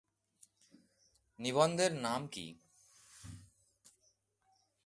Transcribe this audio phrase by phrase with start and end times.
[1.39, 2.45] নিবন্ধের নাম কি?